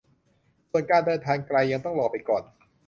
[0.69, 2.43] ส่วนการเดินทางไกลยังต้องรอไปก่อน